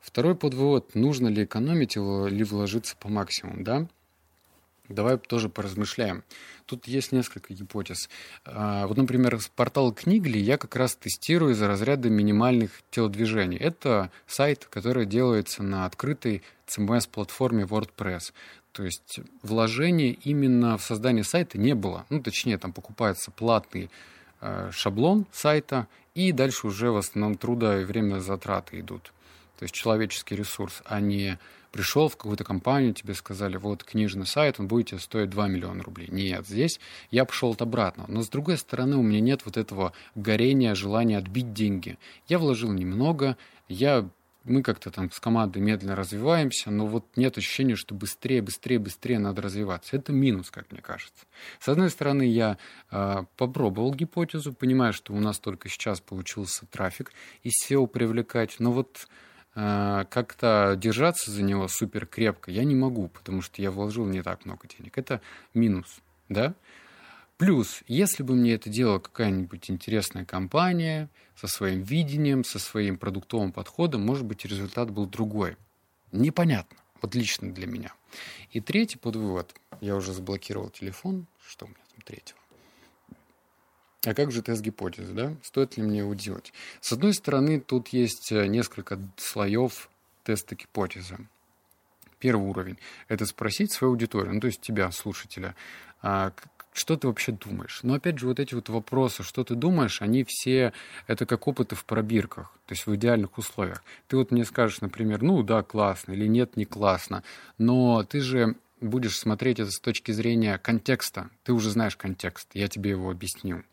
Второй 0.00 0.34
подвод. 0.34 0.94
Нужно 0.94 1.28
ли 1.28 1.44
экономить 1.44 1.96
или 1.96 2.42
вложиться 2.44 2.96
по 2.96 3.08
максимуму? 3.08 3.64
Да? 3.64 3.88
Давай 4.88 5.18
тоже 5.18 5.48
поразмышляем. 5.48 6.22
Тут 6.66 6.86
есть 6.86 7.12
несколько 7.12 7.54
гипотез. 7.54 8.08
А, 8.44 8.86
вот, 8.86 8.96
например, 8.96 9.38
портал 9.54 9.92
Книгли 9.92 10.38
я 10.38 10.58
как 10.58 10.76
раз 10.76 10.96
тестирую 10.96 11.54
за 11.54 11.68
разряды 11.68 12.10
минимальных 12.10 12.70
телодвижений. 12.90 13.56
Это 13.56 14.10
сайт, 14.26 14.66
который 14.66 15.06
делается 15.06 15.62
на 15.62 15.86
открытой 15.86 16.42
CMS-платформе 16.66 17.64
WordPress. 17.64 18.32
То 18.72 18.84
есть 18.84 19.20
вложения 19.42 20.12
именно 20.24 20.76
в 20.76 20.82
создание 20.82 21.24
сайта 21.24 21.56
не 21.56 21.74
было. 21.74 22.04
Ну, 22.10 22.22
точнее, 22.22 22.58
там 22.58 22.72
покупается 22.72 23.30
платный 23.30 23.90
э, 24.40 24.70
шаблон 24.72 25.26
сайта, 25.32 25.88
и 26.14 26.32
дальше 26.32 26.66
уже 26.66 26.90
в 26.90 26.96
основном 26.96 27.36
труда 27.36 27.80
и 27.80 27.84
время 27.84 28.18
затраты 28.18 28.80
идут. 28.80 29.12
То 29.58 29.64
есть 29.64 29.74
человеческий 29.74 30.36
ресурс, 30.36 30.82
а 30.84 31.00
не 31.00 31.38
пришел 31.72 32.08
в 32.08 32.16
какую-то 32.16 32.44
компанию, 32.44 32.94
тебе 32.94 33.14
сказали, 33.14 33.56
вот 33.56 33.84
книжный 33.84 34.26
сайт, 34.26 34.58
он 34.58 34.68
будет 34.68 35.00
стоить 35.00 35.30
2 35.30 35.48
миллиона 35.48 35.82
рублей. 35.82 36.08
Нет, 36.10 36.46
здесь 36.46 36.80
я 37.10 37.24
пошел 37.24 37.52
от 37.52 37.62
обратного. 37.62 38.10
Но 38.10 38.22
с 38.22 38.28
другой 38.28 38.58
стороны, 38.58 38.96
у 38.96 39.02
меня 39.02 39.20
нет 39.20 39.42
вот 39.44 39.56
этого 39.56 39.92
горения, 40.14 40.74
желания 40.74 41.18
отбить 41.18 41.52
деньги. 41.52 41.98
Я 42.28 42.38
вложил 42.38 42.72
немного, 42.72 43.36
я 43.68 44.08
мы 44.46 44.62
как-то 44.62 44.90
там 44.90 45.10
с 45.10 45.18
командой 45.18 45.58
медленно 45.58 45.96
развиваемся, 45.96 46.70
но 46.70 46.86
вот 46.86 47.04
нет 47.16 47.36
ощущения, 47.36 47.74
что 47.74 47.94
быстрее, 47.94 48.42
быстрее, 48.42 48.78
быстрее 48.78 49.18
надо 49.18 49.42
развиваться. 49.42 49.96
Это 49.96 50.12
минус, 50.12 50.50
как 50.50 50.70
мне 50.70 50.80
кажется. 50.80 51.26
С 51.58 51.68
одной 51.68 51.90
стороны, 51.90 52.22
я 52.22 52.56
э, 52.90 53.24
попробовал 53.36 53.92
гипотезу, 53.92 54.52
понимая, 54.52 54.92
что 54.92 55.12
у 55.12 55.18
нас 55.18 55.38
только 55.38 55.68
сейчас 55.68 56.00
получился 56.00 56.64
трафик 56.66 57.12
из 57.42 57.52
SEO 57.68 57.86
привлекать, 57.86 58.56
но 58.58 58.72
вот 58.72 59.08
как-то 59.56 60.76
держаться 60.78 61.30
за 61.30 61.42
него 61.42 61.66
супер 61.66 62.04
крепко 62.04 62.50
я 62.50 62.62
не 62.62 62.74
могу, 62.74 63.08
потому 63.08 63.40
что 63.40 63.62
я 63.62 63.70
вложил 63.70 64.04
не 64.04 64.22
так 64.22 64.44
много 64.44 64.68
денег. 64.68 64.98
Это 64.98 65.22
минус, 65.54 66.00
да? 66.28 66.54
Плюс, 67.38 67.82
если 67.86 68.22
бы 68.22 68.34
мне 68.34 68.52
это 68.52 68.68
делала 68.68 68.98
какая-нибудь 68.98 69.70
интересная 69.70 70.24
компания 70.24 71.08
со 71.34 71.48
своим 71.48 71.82
видением, 71.82 72.44
со 72.44 72.58
своим 72.58 72.98
продуктовым 72.98 73.52
подходом, 73.52 74.04
может 74.04 74.26
быть, 74.26 74.44
результат 74.44 74.90
был 74.90 75.06
другой. 75.06 75.56
Непонятно. 76.12 76.76
Вот 77.02 77.14
лично 77.14 77.52
для 77.52 77.66
меня. 77.66 77.92
И 78.52 78.60
третий 78.60 78.98
подвывод. 78.98 79.54
Я 79.80 79.96
уже 79.96 80.12
заблокировал 80.12 80.70
телефон. 80.70 81.26
Что 81.46 81.66
у 81.66 81.68
меня 81.68 81.78
там 81.90 82.00
третьего? 82.02 82.38
А 84.06 84.14
как 84.14 84.30
же 84.30 84.40
тест 84.40 84.62
гипотезы, 84.62 85.12
да? 85.12 85.34
Стоит 85.42 85.76
ли 85.76 85.82
мне 85.82 85.98
его 85.98 86.14
делать? 86.14 86.52
С 86.80 86.92
одной 86.92 87.12
стороны, 87.12 87.60
тут 87.60 87.88
есть 87.88 88.30
э, 88.30 88.46
несколько 88.46 89.00
слоев 89.16 89.90
теста 90.22 90.54
гипотезы. 90.54 91.18
Первый 92.20 92.48
уровень– 92.48 92.78
это 93.08 93.26
спросить 93.26 93.72
свою 93.72 93.92
аудиторию, 93.92 94.34
ну, 94.34 94.40
то 94.40 94.46
есть 94.46 94.60
тебя, 94.60 94.90
слушателя, 94.92 95.56
а 96.02 96.32
что 96.72 96.96
ты 96.96 97.08
вообще 97.08 97.32
думаешь? 97.32 97.80
Но 97.82 97.94
опять 97.94 98.18
же, 98.18 98.26
вот 98.28 98.38
эти 98.38 98.54
вот 98.54 98.68
вопросы, 98.68 99.22
что 99.22 99.42
ты 99.42 99.54
думаешь, 99.54 100.00
они 100.00 100.24
все, 100.24 100.72
это 101.08 101.26
как 101.26 101.48
опыты 101.48 101.74
в 101.74 101.84
пробирках, 101.84 102.52
то 102.66 102.72
есть 102.72 102.86
в 102.86 102.94
идеальных 102.94 103.38
условиях. 103.38 103.82
Ты 104.06 104.16
вот 104.16 104.30
мне 104.30 104.44
скажешь, 104.44 104.80
например, 104.80 105.22
ну 105.22 105.42
да, 105.42 105.62
классно, 105.62 106.12
или 106.12 106.26
нет, 106.26 106.56
не 106.56 106.64
классно, 106.64 107.24
но 107.58 108.04
ты 108.04 108.20
же 108.20 108.54
будешь 108.80 109.18
смотреть 109.18 109.58
это 109.58 109.70
с 109.70 109.80
точки 109.80 110.12
зрения 110.12 110.58
контекста. 110.58 111.28
Ты 111.42 111.52
уже 111.52 111.70
знаешь 111.70 111.96
контекст, 111.96 112.48
я 112.54 112.68
тебе 112.68 112.90
его 112.90 113.10
объясню. 113.10 113.64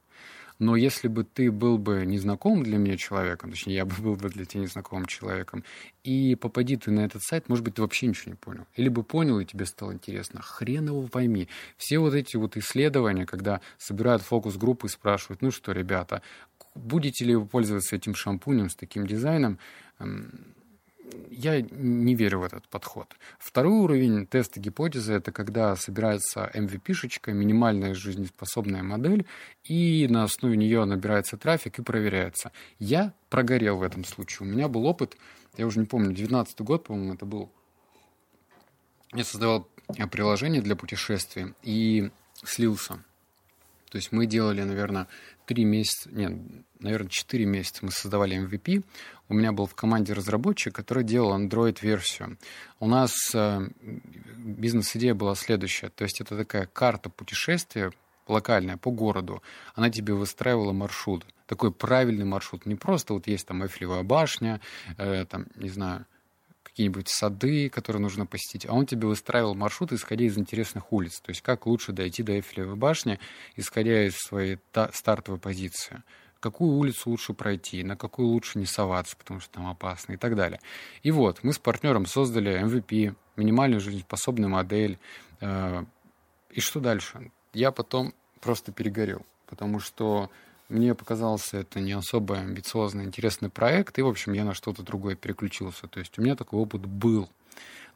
Но 0.59 0.75
если 0.75 1.07
бы 1.07 1.23
ты 1.23 1.51
был 1.51 1.77
бы 1.77 2.05
незнакомым 2.05 2.63
для 2.63 2.77
меня 2.77 2.97
человеком, 2.97 3.51
точнее, 3.51 3.75
я 3.75 3.85
бы 3.85 3.95
был 3.95 4.15
бы 4.15 4.29
для 4.29 4.45
тебя 4.45 4.63
незнакомым 4.63 5.05
человеком, 5.05 5.63
и 6.03 6.35
попади 6.35 6.77
ты 6.77 6.91
на 6.91 7.01
этот 7.01 7.23
сайт, 7.23 7.49
может 7.49 7.63
быть, 7.65 7.75
ты 7.75 7.81
вообще 7.81 8.07
ничего 8.07 8.31
не 8.31 8.35
понял. 8.35 8.65
Или 8.75 8.89
бы 8.89 9.03
понял, 9.03 9.39
и 9.39 9.45
тебе 9.45 9.65
стало 9.65 9.93
интересно. 9.93 10.41
Хрен 10.41 10.87
его 10.87 11.03
пойми. 11.03 11.47
Все 11.77 11.99
вот 11.99 12.13
эти 12.13 12.35
вот 12.35 12.57
исследования, 12.57 13.25
когда 13.25 13.61
собирают 13.77 14.21
фокус-группы 14.21 14.87
и 14.87 14.89
спрашивают, 14.89 15.41
ну 15.41 15.51
что, 15.51 15.71
ребята, 15.71 16.21
будете 16.75 17.25
ли 17.25 17.35
вы 17.35 17.45
пользоваться 17.45 17.95
этим 17.95 18.15
шампунем 18.15 18.69
с 18.69 18.75
таким 18.75 19.07
дизайном, 19.07 19.59
я 21.29 21.61
не 21.61 22.15
верю 22.15 22.39
в 22.39 22.43
этот 22.43 22.67
подход. 22.67 23.15
Второй 23.39 23.73
уровень 23.73 24.25
теста 24.27 24.59
гипотезы– 24.59 25.13
это 25.15 25.31
когда 25.31 25.75
собирается 25.75 26.49
MVP-шечка, 26.53 27.31
минимальная 27.31 27.93
жизнеспособная 27.93 28.83
модель, 28.83 29.25
и 29.63 30.07
на 30.09 30.23
основе 30.23 30.57
нее 30.57 30.85
набирается 30.85 31.37
трафик 31.37 31.79
и 31.79 31.83
проверяется. 31.83 32.51
Я 32.79 33.13
прогорел 33.29 33.77
в 33.77 33.83
этом 33.83 34.05
случае. 34.05 34.47
У 34.47 34.51
меня 34.51 34.67
был 34.67 34.85
опыт, 34.85 35.17
я 35.57 35.67
уже 35.67 35.79
не 35.79 35.85
помню, 35.85 36.13
19 36.13 36.61
год, 36.61 36.85
по-моему, 36.85 37.13
это 37.13 37.25
был. 37.25 37.51
Я 39.13 39.23
создавал 39.23 39.67
приложение 40.11 40.61
для 40.61 40.75
путешествий 40.75 41.53
и 41.61 42.11
слился. 42.43 43.03
То 43.93 43.97
есть 43.97 44.11
мы 44.11 44.25
делали, 44.25 44.63
наверное, 44.63 45.07
три 45.45 45.65
месяца, 45.65 46.09
нет, 46.11 46.33
наверное, 46.79 47.09
четыре 47.09 47.45
месяца 47.45 47.85
мы 47.85 47.91
создавали 47.91 48.35
MVP. 48.35 48.83
У 49.29 49.35
меня 49.35 49.51
был 49.51 49.67
в 49.67 49.75
команде 49.75 50.13
разработчик, 50.13 50.73
который 50.73 51.03
делал 51.03 51.39
Android-версию. 51.39 52.39
У 52.79 52.87
нас 52.87 53.13
э, 53.35 53.69
бизнес-идея 54.35 55.13
была 55.13 55.35
следующая. 55.35 55.89
То 55.89 56.05
есть 56.05 56.21
это 56.21 56.35
такая 56.35 56.65
карта 56.65 57.11
путешествия 57.11 57.91
локальная 58.27 58.77
по 58.77 58.89
городу. 58.89 59.43
Она 59.75 59.91
тебе 59.91 60.15
выстраивала 60.15 60.73
маршрут. 60.73 61.23
Такой 61.45 61.71
правильный 61.71 62.25
маршрут. 62.25 62.65
Не 62.65 62.73
просто 62.73 63.13
вот 63.13 63.27
есть 63.27 63.45
там 63.45 63.61
Эйфелевая 63.61 64.01
башня, 64.01 64.59
э, 64.97 65.23
там, 65.25 65.45
не 65.53 65.69
знаю, 65.69 66.07
какие-нибудь 66.73 67.07
сады, 67.07 67.69
которые 67.69 68.01
нужно 68.01 68.25
посетить, 68.25 68.65
а 68.65 68.73
он 68.73 68.87
тебе 68.87 69.07
выстраивал 69.07 69.53
маршрут, 69.53 69.93
исходя 69.93 70.25
из 70.25 70.39
интересных 70.39 70.91
улиц. 70.91 71.19
То 71.19 71.29
есть 71.29 71.41
как 71.41 71.67
лучше 71.67 71.91
дойти 71.91 72.23
до 72.23 72.33
Эйфелевой 72.33 72.75
башни, 72.75 73.19
исходя 73.55 74.07
из 74.07 74.17
своей 74.17 74.57
стартовой 74.91 75.39
позиции. 75.39 76.01
Какую 76.39 76.71
улицу 76.71 77.11
лучше 77.11 77.33
пройти, 77.35 77.83
на 77.83 77.95
какую 77.95 78.27
лучше 78.29 78.57
не 78.57 78.65
соваться, 78.65 79.15
потому 79.15 79.39
что 79.39 79.51
там 79.51 79.67
опасно 79.67 80.13
и 80.13 80.17
так 80.17 80.35
далее. 80.35 80.59
И 81.03 81.11
вот, 81.11 81.43
мы 81.43 81.53
с 81.53 81.59
партнером 81.59 82.07
создали 82.07 82.59
MVP, 82.59 83.15
минимальную 83.35 83.79
жизнеспособную 83.79 84.49
модель. 84.49 84.97
Э, 85.41 85.85
и 86.49 86.59
что 86.59 86.79
дальше? 86.79 87.31
Я 87.53 87.71
потом 87.71 88.15
просто 88.41 88.71
перегорел, 88.71 89.23
потому 89.45 89.79
что 89.79 90.31
мне 90.69 90.95
показался 90.95 91.57
это 91.57 91.79
не 91.79 91.91
особо 91.91 92.37
амбициозный, 92.37 93.03
интересный 93.03 93.49
проект, 93.49 93.99
и, 93.99 94.01
в 94.01 94.07
общем, 94.07 94.33
я 94.33 94.45
на 94.45 94.53
что-то 94.53 94.83
другое 94.83 95.15
переключился. 95.15 95.87
То 95.87 95.99
есть 95.99 96.17
у 96.17 96.21
меня 96.21 96.35
такой 96.35 96.59
опыт 96.59 96.85
был. 96.85 97.29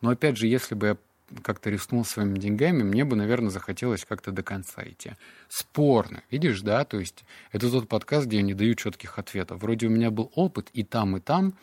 Но, 0.02 0.10
опять 0.10 0.38
же, 0.38 0.48
если 0.48 0.76
бы 0.76 0.88
я 0.88 0.98
как-то 1.44 1.70
рискнул 1.70 2.06
своими 2.06 2.38
деньгами, 2.40 2.84
мне 2.84 3.04
бы, 3.04 3.16
наверное, 3.16 3.50
захотелось 3.50 4.06
как-то 4.06 4.32
до 4.32 4.44
конца 4.44 4.84
идти. 4.84 5.14
Спорно, 5.50 6.24
видишь, 6.32 6.62
да? 6.62 6.86
То 6.86 7.00
есть 7.00 7.26
это 7.52 7.70
тот 7.70 7.88
подкаст, 7.88 8.28
где 8.28 8.38
я 8.38 8.44
не 8.44 8.54
даю 8.54 8.76
четких 8.76 9.18
ответов. 9.20 9.62
Вроде 9.62 9.88
у 9.88 9.90
меня 9.90 10.12
был 10.12 10.32
опыт 10.36 10.70
и 10.74 10.84
там, 10.84 11.18
и 11.18 11.20
там, 11.20 11.54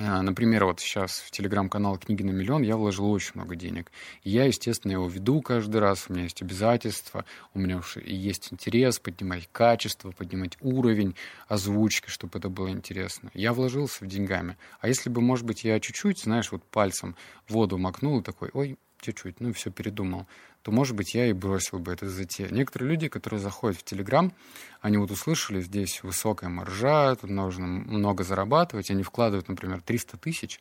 например, 0.00 0.64
вот 0.64 0.80
сейчас 0.80 1.18
в 1.18 1.30
телеграм-канал 1.30 1.98
«Книги 1.98 2.22
на 2.22 2.30
миллион» 2.30 2.62
я 2.62 2.76
вложил 2.76 3.10
очень 3.10 3.32
много 3.34 3.54
денег. 3.54 3.92
Я, 4.24 4.46
естественно, 4.46 4.92
его 4.92 5.06
веду 5.06 5.42
каждый 5.42 5.76
раз, 5.78 6.06
у 6.08 6.14
меня 6.14 6.22
есть 6.22 6.40
обязательства, 6.40 7.26
у 7.52 7.58
меня 7.58 7.76
уж 7.76 7.98
есть 7.98 8.50
интерес 8.50 8.98
поднимать 8.98 9.50
качество, 9.52 10.10
поднимать 10.10 10.56
уровень 10.62 11.16
озвучки, 11.48 12.08
чтобы 12.08 12.38
это 12.38 12.48
было 12.48 12.70
интересно. 12.70 13.30
Я 13.34 13.52
вложился 13.52 14.02
в 14.02 14.08
деньгами. 14.08 14.56
А 14.80 14.88
если 14.88 15.10
бы, 15.10 15.20
может 15.20 15.44
быть, 15.44 15.64
я 15.64 15.78
чуть-чуть, 15.78 16.20
знаешь, 16.20 16.50
вот 16.50 16.64
пальцем 16.64 17.14
воду 17.46 17.76
макнул 17.76 18.20
и 18.20 18.22
такой, 18.22 18.48
ой, 18.54 18.78
чуть-чуть, 19.00 19.40
ну 19.40 19.52
все 19.52 19.70
передумал 19.70 20.26
то, 20.62 20.72
может 20.72 20.94
быть, 20.94 21.14
я 21.14 21.26
и 21.26 21.32
бросил 21.32 21.78
бы 21.78 21.92
это 21.92 22.08
затею. 22.08 22.52
Некоторые 22.52 22.90
люди, 22.90 23.08
которые 23.08 23.40
заходят 23.40 23.78
в 23.78 23.84
Телеграм, 23.84 24.32
они 24.80 24.98
вот 24.98 25.10
услышали, 25.10 25.60
здесь 25.60 26.02
высокая 26.02 26.50
маржа, 26.50 27.14
тут 27.16 27.30
нужно 27.30 27.66
много 27.66 28.24
зарабатывать, 28.24 28.90
они 28.90 29.02
вкладывают, 29.02 29.48
например, 29.48 29.80
300 29.80 30.18
тысяч, 30.18 30.60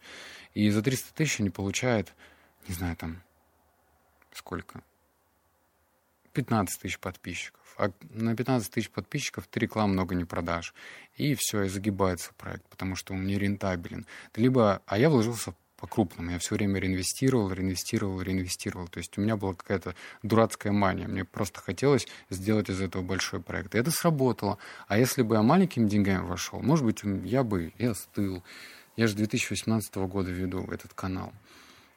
и 0.54 0.70
за 0.70 0.82
300 0.82 1.14
тысяч 1.14 1.40
они 1.42 1.50
получают, 1.50 2.14
не 2.68 2.76
знаю, 2.76 2.96
там, 2.96 3.22
сколько? 4.34 4.82
15 6.32 6.82
тысяч 6.82 7.00
подписчиков. 7.00 7.60
А 7.78 7.92
на 8.12 8.36
15 8.36 8.72
тысяч 8.72 8.90
подписчиков 8.90 9.48
ты 9.48 9.60
реклам 9.60 9.92
много 9.92 10.16
не 10.16 10.26
продашь. 10.26 10.74
И 11.16 11.36
все, 11.36 11.64
и 11.64 11.70
загибается 11.70 12.34
проект, 12.38 12.66
потому 12.70 12.96
что 12.96 13.14
он 13.14 13.26
не 13.26 13.38
рентабелен. 13.38 14.06
Либо, 14.36 14.82
а 14.86 14.98
я 14.98 15.10
вложился 15.10 15.54
по-крупному. 15.80 16.32
Я 16.32 16.40
все 16.40 16.56
время 16.56 16.80
реинвестировал, 16.80 17.52
реинвестировал, 17.52 18.22
реинвестировал. 18.22 18.88
То 18.88 19.00
есть 19.00 19.18
у 19.18 19.22
меня 19.22 19.38
была 19.38 19.54
какая-то 19.54 19.96
дурацкая 20.24 20.74
мания. 20.74 21.08
Мне 21.08 21.26
просто 21.26 21.62
хотелось 21.62 22.08
сделать 22.30 22.70
из 22.70 22.82
этого 22.82 23.02
большой 23.02 23.42
проект. 23.42 23.76
И 23.76 23.78
это 23.78 23.92
сработало. 23.92 24.58
А 24.88 24.98
если 24.98 25.22
бы 25.22 25.36
я 25.36 25.42
маленькими 25.42 25.88
деньгами 25.88 26.26
вошел, 26.26 26.62
может 26.62 26.86
быть, 26.86 27.02
я 27.24 27.44
бы 27.44 27.74
и 27.78 27.86
остыл. 27.86 28.44
Я 28.96 29.08
же 29.08 29.16
2018 29.16 29.96
года 29.96 30.32
веду 30.32 30.66
этот 30.66 30.94
канал. 30.94 31.32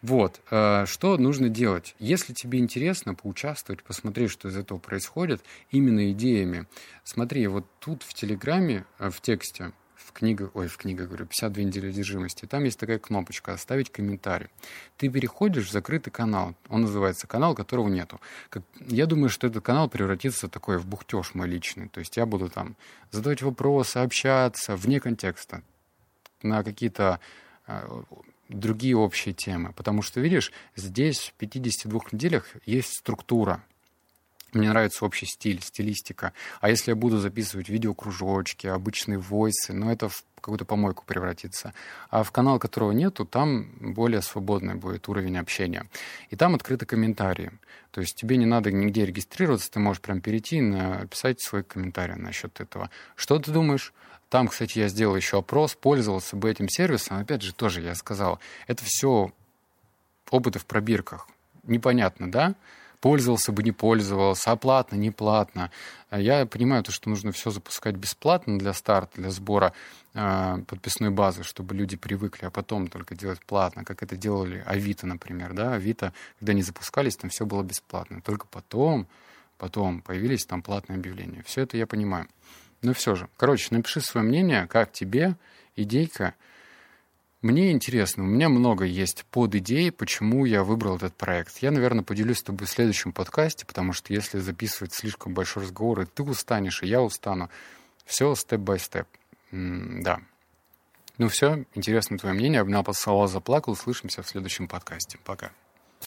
Вот, 0.02 0.40
э, 0.50 0.84
что 0.86 1.16
нужно 1.16 1.48
делать? 1.48 1.94
Если 2.00 2.32
тебе 2.32 2.58
интересно 2.58 3.14
поучаствовать, 3.14 3.84
посмотреть, 3.84 4.32
что 4.32 4.48
из 4.48 4.56
этого 4.56 4.78
происходит, 4.78 5.42
именно 5.70 6.10
идеями. 6.10 6.66
Смотри, 7.04 7.46
вот 7.46 7.66
тут 7.78 8.02
в 8.02 8.12
Телеграме, 8.12 8.84
э, 8.98 9.10
в 9.10 9.20
тексте, 9.20 9.72
в 10.06 10.12
книгах, 10.12 10.50
ой, 10.54 10.68
в 10.68 10.76
книгах, 10.76 11.08
говорю, 11.08 11.26
52 11.26 11.64
недели 11.64 11.88
одержимости, 11.88 12.46
там 12.46 12.64
есть 12.64 12.78
такая 12.78 12.98
кнопочка 12.98 13.52
«Оставить 13.52 13.90
комментарий». 13.90 14.48
Ты 14.96 15.08
переходишь 15.08 15.68
в 15.68 15.72
закрытый 15.72 16.12
канал, 16.12 16.54
он 16.68 16.82
называется 16.82 17.26
канал, 17.26 17.54
которого 17.54 17.88
нету. 17.88 18.20
Как, 18.50 18.62
я 18.88 19.06
думаю, 19.06 19.28
что 19.28 19.46
этот 19.46 19.64
канал 19.64 19.88
превратится 19.88 20.48
такой 20.48 20.78
в 20.78 20.86
бухтеж 20.86 21.34
мой 21.34 21.48
личный, 21.48 21.88
то 21.88 22.00
есть 22.00 22.16
я 22.16 22.26
буду 22.26 22.48
там 22.48 22.76
задавать 23.10 23.42
вопросы, 23.42 23.98
общаться 23.98 24.76
вне 24.76 25.00
контекста, 25.00 25.62
на 26.42 26.62
какие-то 26.64 27.20
а, 27.66 28.04
другие 28.48 28.96
общие 28.96 29.34
темы. 29.34 29.72
Потому 29.72 30.02
что, 30.02 30.20
видишь, 30.20 30.52
здесь 30.76 31.32
в 31.34 31.38
52 31.38 32.00
неделях 32.12 32.46
есть 32.66 32.98
структура. 32.98 33.64
Мне 34.52 34.68
нравится 34.68 35.04
общий 35.04 35.24
стиль, 35.24 35.62
стилистика. 35.62 36.34
А 36.60 36.68
если 36.68 36.90
я 36.90 36.94
буду 36.94 37.18
записывать 37.18 37.70
видеокружочки, 37.70 38.66
обычные 38.66 39.18
войсы, 39.18 39.72
ну, 39.72 39.90
это 39.90 40.10
в 40.10 40.24
какую-то 40.42 40.66
помойку 40.66 41.04
превратится. 41.06 41.72
А 42.10 42.22
в 42.22 42.32
канал, 42.32 42.58
которого 42.58 42.92
нету, 42.92 43.24
там 43.24 43.70
более 43.80 44.20
свободный 44.20 44.74
будет 44.74 45.08
уровень 45.08 45.38
общения. 45.38 45.86
И 46.28 46.36
там 46.36 46.54
открыты 46.54 46.84
комментарии. 46.84 47.52
То 47.92 48.00
есть 48.02 48.16
тебе 48.16 48.36
не 48.36 48.44
надо 48.44 48.70
нигде 48.70 49.06
регистрироваться, 49.06 49.70
ты 49.70 49.78
можешь 49.78 50.02
прям 50.02 50.20
перейти 50.20 50.56
и 50.56 50.60
написать 50.60 51.40
свой 51.40 51.62
комментарий 51.62 52.16
насчет 52.16 52.60
этого. 52.60 52.90
Что 53.16 53.38
ты 53.38 53.52
думаешь? 53.52 53.94
Там, 54.28 54.48
кстати, 54.48 54.78
я 54.78 54.88
сделал 54.88 55.14
еще 55.16 55.38
опрос, 55.38 55.74
пользовался 55.74 56.36
бы 56.36 56.50
этим 56.50 56.68
сервисом. 56.68 57.18
Опять 57.18 57.42
же, 57.42 57.54
тоже 57.54 57.80
я 57.80 57.94
сказал, 57.94 58.40
это 58.66 58.82
все 58.84 59.32
опыты 60.30 60.58
в 60.58 60.66
пробирках. 60.66 61.28
Непонятно, 61.64 62.30
да? 62.30 62.54
Пользовался 63.02 63.50
бы, 63.50 63.64
не 63.64 63.72
пользовался, 63.72 64.52
оплатно, 64.52 64.94
не 64.94 65.10
платно. 65.10 65.70
Я 66.12 66.46
понимаю, 66.46 66.84
то, 66.84 66.92
что 66.92 67.10
нужно 67.10 67.32
все 67.32 67.50
запускать 67.50 67.96
бесплатно 67.96 68.58
для 68.58 68.72
старта, 68.72 69.20
для 69.20 69.30
сбора 69.30 69.72
э, 70.14 70.58
подписной 70.68 71.10
базы, 71.10 71.42
чтобы 71.42 71.74
люди 71.74 71.96
привыкли, 71.96 72.46
а 72.46 72.50
потом 72.50 72.86
только 72.86 73.16
делать 73.16 73.40
платно, 73.44 73.84
как 73.84 74.04
это 74.04 74.16
делали 74.16 74.62
Авито, 74.66 75.08
например. 75.08 75.52
Да? 75.52 75.74
Авито, 75.74 76.12
когда 76.38 76.52
они 76.52 76.62
запускались, 76.62 77.16
там 77.16 77.28
все 77.28 77.44
было 77.44 77.64
бесплатно. 77.64 78.22
Только 78.22 78.46
потом, 78.46 79.08
потом 79.58 80.00
появились 80.00 80.46
там 80.46 80.62
платные 80.62 80.96
объявления. 80.96 81.42
Все 81.44 81.62
это 81.62 81.76
я 81.76 81.88
понимаю. 81.88 82.28
Но 82.82 82.94
все 82.94 83.16
же, 83.16 83.28
короче, 83.36 83.66
напиши 83.72 84.00
свое 84.00 84.24
мнение, 84.24 84.68
как 84.68 84.92
тебе 84.92 85.34
идейка, 85.74 86.34
мне 87.42 87.72
интересно, 87.72 88.22
у 88.22 88.26
меня 88.26 88.48
много 88.48 88.84
есть 88.84 89.24
под 89.30 89.54
идей, 89.56 89.90
почему 89.90 90.44
я 90.44 90.62
выбрал 90.62 90.96
этот 90.96 91.14
проект. 91.14 91.58
Я, 91.58 91.70
наверное, 91.70 92.04
поделюсь 92.04 92.38
с 92.38 92.42
тобой 92.42 92.66
в 92.66 92.70
следующем 92.70 93.12
подкасте, 93.12 93.66
потому 93.66 93.92
что 93.92 94.12
если 94.12 94.38
записывать 94.38 94.94
слишком 94.94 95.34
большой 95.34 95.64
разговор, 95.64 96.00
и 96.00 96.06
ты 96.06 96.22
устанешь, 96.22 96.82
и 96.82 96.86
я 96.86 97.02
устану, 97.02 97.50
все 98.04 98.34
степ-бай-степ. 98.34 99.06
Да. 99.50 100.20
Ну 101.18 101.28
все, 101.28 101.64
интересно 101.74 102.18
твое 102.18 102.34
мнение. 102.34 102.60
Обнял, 102.60 102.82
поцеловал, 102.82 103.28
заплакал. 103.28 103.74
Услышимся 103.74 104.22
в 104.22 104.28
следующем 104.28 104.66
подкасте. 104.66 105.18
Пока. 105.24 105.52